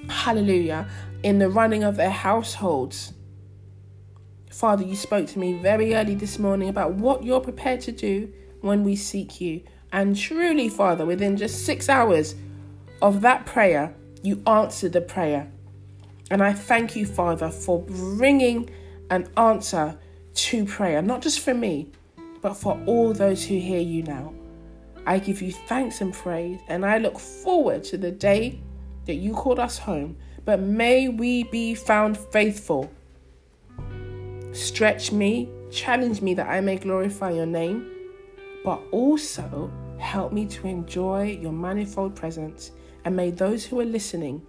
hallelujah, 0.09 0.89
in 1.23 1.39
the 1.39 1.49
running 1.49 1.85
of 1.85 1.97
their 1.97 2.11
households. 2.11 3.13
Father, 4.59 4.83
you 4.83 4.97
spoke 4.97 5.29
to 5.29 5.39
me 5.39 5.53
very 5.53 5.95
early 5.95 6.17
this 6.17 6.37
morning 6.37 6.69
about 6.69 6.95
what 6.95 7.23
you're 7.23 7.39
prepared 7.39 7.81
to 7.83 7.93
do 7.93 8.29
when 8.61 8.83
we 8.83 8.97
seek 8.97 9.41
you. 9.41 9.63
And 9.93 10.17
truly, 10.17 10.69
Father, 10.69 11.07
within 11.07 11.37
just 11.37 11.65
six 11.65 11.89
hours 11.89 12.35
of 13.01 13.21
that 13.21 13.47
prayer, 13.47 13.95
you 14.25 14.43
answered 14.49 14.95
the 14.95 15.01
prayer. 15.01 15.49
And 16.33 16.43
I 16.43 16.55
thank 16.55 16.97
you, 16.97 17.07
Father, 17.07 17.51
for 17.51 17.83
bringing 17.83 18.69
an 19.11 19.29
answer 19.37 19.97
to 20.35 20.65
prayer, 20.65 21.03
not 21.03 21.23
just 21.23 21.39
for 21.39 21.55
me, 21.55 21.93
but 22.43 22.55
for 22.55 22.83
all 22.85 23.13
those 23.13 23.47
who 23.47 23.61
hear 23.61 23.79
you 23.79 24.03
now. 24.03 24.35
I 25.07 25.21
give 25.21 25.41
you 25.41 25.53
thanks 25.53 26.01
and 26.01 26.13
praise, 26.13 26.59
and 26.67 26.85
I 26.85 26.99
look 26.99 27.21
forward 27.21 27.85
to 27.85 27.97
the 27.97 28.11
day 28.11 28.59
that 29.05 29.15
you 29.15 29.35
called 29.35 29.61
us 29.61 29.79
home 29.79 30.17
but 30.49 30.61
may 30.61 31.11
we 31.11 31.43
be 31.43 31.75
found 31.75 32.17
faithful. 32.17 32.91
Stretch 34.59 35.13
me, 35.13 35.49
challenge 35.71 36.21
me 36.21 36.35
that 36.35 36.49
I 36.49 36.61
may 36.61 36.79
glorify 36.79 37.31
your 37.31 37.47
name, 37.47 37.89
but 38.65 38.83
also 38.91 39.71
help 40.01 40.33
me 40.33 40.47
to 40.47 40.67
enjoy 40.67 41.39
your 41.41 41.53
manifold 41.53 42.17
presence. 42.17 42.73
And 43.05 43.15
may 43.15 43.31
those 43.31 43.65
who 43.65 43.79
are 43.79 43.85
listening 43.85 44.45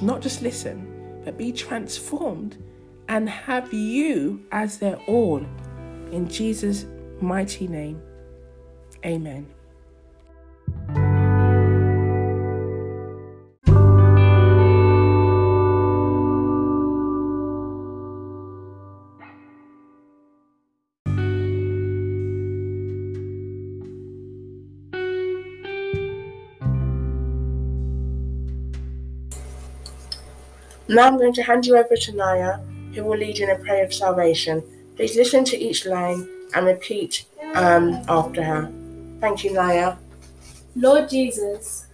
not 0.00 0.20
just 0.20 0.42
listen, 0.42 1.20
but 1.24 1.36
be 1.36 1.50
transformed 1.50 2.56
and 3.08 3.28
have 3.28 3.72
you 3.72 4.46
as 4.52 4.78
their 4.78 4.96
all. 5.08 5.44
In 6.12 6.28
Jesus' 6.28 6.86
mighty 7.20 7.66
name, 7.66 8.00
amen. 9.04 9.48
Now 30.92 31.06
I'm 31.06 31.16
going 31.16 31.32
to 31.32 31.42
hand 31.42 31.64
you 31.64 31.78
over 31.78 31.96
to 31.96 32.12
Naya, 32.12 32.58
who 32.94 33.04
will 33.04 33.16
lead 33.16 33.38
you 33.38 33.48
in 33.48 33.50
a 33.50 33.58
prayer 33.58 33.82
of 33.82 33.94
salvation. 33.94 34.62
Please 34.94 35.16
listen 35.16 35.42
to 35.46 35.56
each 35.56 35.86
line 35.86 36.28
and 36.54 36.66
repeat 36.66 37.24
um, 37.54 37.94
after 38.10 38.44
her. 38.44 38.70
Thank 39.18 39.42
you, 39.42 39.54
Naya. 39.54 39.96
Lord 40.76 41.08
Jesus, 41.08 41.86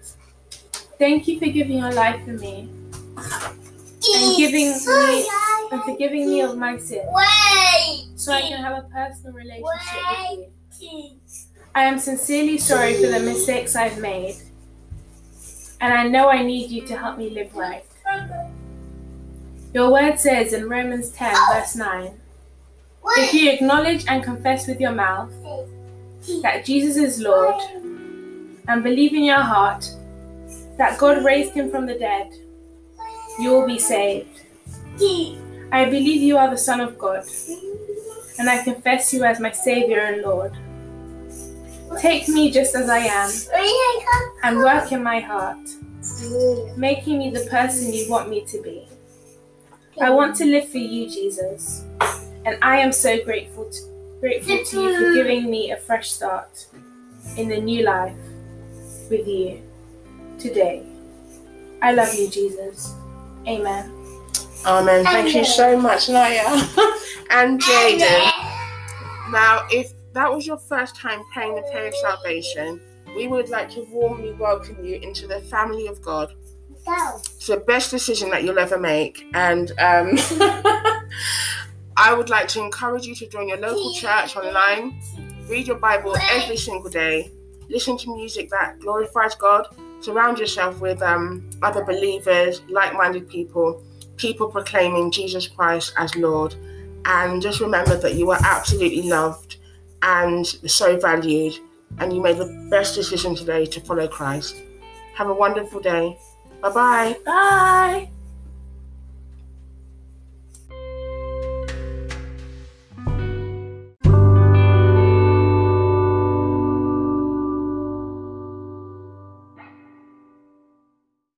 thank 0.98 1.28
you 1.28 1.38
for 1.38 1.46
giving 1.46 1.78
your 1.78 1.92
life 1.92 2.24
for 2.24 2.32
me 2.32 2.68
and 3.16 4.36
giving 4.36 4.72
me 4.72 5.28
and 5.70 5.82
forgiving 5.84 6.30
me 6.30 6.40
of 6.40 6.58
my 6.58 6.76
sins 6.76 7.06
Wait. 7.12 8.08
so 8.16 8.32
I 8.32 8.40
can 8.40 8.60
have 8.60 8.84
a 8.84 8.88
personal 8.88 9.32
relationship 9.32 10.38
with 10.38 10.48
you. 10.80 11.20
I 11.72 11.84
am 11.84 12.00
sincerely 12.00 12.58
sorry 12.58 12.94
for 12.94 13.06
the 13.06 13.20
mistakes 13.20 13.76
I've 13.76 14.00
made, 14.00 14.34
and 15.80 15.94
I 15.94 16.08
know 16.08 16.28
I 16.30 16.42
need 16.42 16.70
you 16.70 16.84
to 16.88 16.96
help 16.96 17.16
me 17.16 17.30
live 17.30 17.54
right. 17.54 17.84
Your 19.74 19.92
word 19.92 20.18
says 20.18 20.54
in 20.54 20.68
Romans 20.68 21.10
10, 21.10 21.34
verse 21.52 21.76
9 21.76 22.10
If 23.18 23.34
you 23.34 23.50
acknowledge 23.50 24.04
and 24.08 24.24
confess 24.24 24.66
with 24.66 24.80
your 24.80 24.92
mouth 24.92 25.30
that 26.42 26.64
Jesus 26.64 26.96
is 26.96 27.20
Lord, 27.20 27.54
and 28.66 28.82
believe 28.82 29.12
in 29.12 29.24
your 29.24 29.40
heart 29.40 29.90
that 30.78 30.98
God 30.98 31.24
raised 31.24 31.52
him 31.52 31.70
from 31.70 31.84
the 31.84 31.98
dead, 31.98 32.32
you 33.38 33.50
will 33.50 33.66
be 33.66 33.78
saved. 33.78 34.40
I 35.70 35.84
believe 35.84 36.22
you 36.22 36.38
are 36.38 36.50
the 36.50 36.56
Son 36.56 36.80
of 36.80 36.98
God, 36.98 37.24
and 38.38 38.48
I 38.48 38.62
confess 38.62 39.12
you 39.12 39.24
as 39.24 39.38
my 39.38 39.52
Savior 39.52 40.00
and 40.00 40.22
Lord. 40.22 40.52
Take 41.98 42.28
me 42.28 42.50
just 42.50 42.74
as 42.74 42.88
I 42.88 42.98
am 42.98 43.30
and 44.42 44.58
work 44.58 44.92
in 44.92 45.02
my 45.02 45.20
heart, 45.20 45.58
making 46.76 47.18
me 47.18 47.30
the 47.30 47.46
person 47.50 47.92
you 47.92 48.10
want 48.10 48.30
me 48.30 48.44
to 48.46 48.62
be. 48.62 48.88
I 50.00 50.10
want 50.10 50.36
to 50.36 50.44
live 50.44 50.68
for 50.68 50.78
you, 50.78 51.08
Jesus, 51.10 51.84
and 52.44 52.56
I 52.62 52.76
am 52.78 52.92
so 52.92 53.22
grateful 53.24 53.68
to, 53.68 53.80
grateful 54.20 54.64
to 54.64 54.82
you 54.82 54.96
for 54.96 55.14
giving 55.14 55.50
me 55.50 55.72
a 55.72 55.76
fresh 55.76 56.10
start 56.10 56.66
in 57.36 57.48
the 57.48 57.60
new 57.60 57.84
life 57.84 58.16
with 59.10 59.26
you 59.26 59.60
today. 60.38 60.86
I 61.82 61.92
love 61.92 62.14
you, 62.14 62.28
Jesus. 62.28 62.94
Amen. 63.48 63.92
Amen. 64.64 65.04
Thank 65.04 65.34
you 65.34 65.44
so 65.44 65.76
much, 65.76 66.08
Naya 66.08 66.44
and 67.30 67.60
Jaden. 67.60 68.30
Now, 69.32 69.66
if 69.72 69.92
that 70.12 70.32
was 70.32 70.46
your 70.46 70.58
first 70.58 70.94
time 70.94 71.22
praying 71.32 71.56
the 71.56 71.62
prayer 71.72 71.88
of 71.88 71.94
salvation, 71.96 72.80
we 73.16 73.26
would 73.26 73.48
like 73.48 73.68
to 73.70 73.80
warmly 73.90 74.32
welcome 74.32 74.84
you 74.84 74.96
into 74.96 75.26
the 75.26 75.40
family 75.42 75.88
of 75.88 76.00
God. 76.00 76.34
It's 77.36 77.46
the 77.46 77.58
best 77.58 77.90
decision 77.90 78.30
that 78.30 78.44
you'll 78.44 78.58
ever 78.58 78.78
make, 78.78 79.26
and 79.34 79.70
um, 79.72 80.12
I 81.96 82.14
would 82.16 82.30
like 82.30 82.48
to 82.48 82.62
encourage 82.62 83.06
you 83.06 83.14
to 83.16 83.28
join 83.28 83.48
your 83.48 83.58
local 83.58 83.92
church 83.94 84.36
online, 84.36 85.00
read 85.48 85.66
your 85.66 85.78
Bible 85.78 86.16
every 86.30 86.56
single 86.56 86.90
day, 86.90 87.30
listen 87.68 87.98
to 87.98 88.16
music 88.16 88.50
that 88.50 88.78
glorifies 88.80 89.34
God, 89.34 89.66
surround 90.00 90.38
yourself 90.38 90.80
with 90.80 91.02
um, 91.02 91.48
other 91.62 91.84
believers, 91.84 92.62
like-minded 92.68 93.28
people, 93.28 93.82
people 94.16 94.48
proclaiming 94.48 95.10
Jesus 95.10 95.46
Christ 95.46 95.92
as 95.98 96.14
Lord, 96.16 96.54
and 97.04 97.42
just 97.42 97.60
remember 97.60 97.96
that 97.96 98.14
you 98.14 98.30
are 98.30 98.40
absolutely 98.42 99.02
loved 99.02 99.56
and 100.02 100.46
so 100.46 100.98
valued, 100.98 101.58
and 101.98 102.12
you 102.12 102.22
made 102.22 102.38
the 102.38 102.68
best 102.70 102.94
decision 102.94 103.34
today 103.34 103.66
to 103.66 103.80
follow 103.80 104.08
Christ. 104.08 104.56
Have 105.14 105.28
a 105.28 105.34
wonderful 105.34 105.80
day. 105.80 106.16
Bye 106.60 106.70
bye. 106.70 107.16
Bye. 107.24 108.10